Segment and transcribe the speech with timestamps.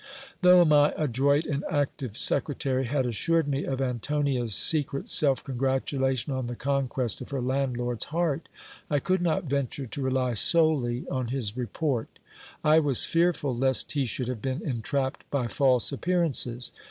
[0.41, 6.47] Though my adroit and active secretary had assured me of Antonia's secret self congratulation on
[6.47, 8.49] the conquest of her landlord's heart,
[8.89, 12.17] I could not venture to rely solely on his report
[12.63, 16.71] I was fearful lest he should have been entrapped by false appearances.